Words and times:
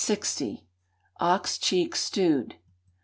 Ox 1.19 1.59
Cheek 1.59 1.95
Stewed. 1.95 2.55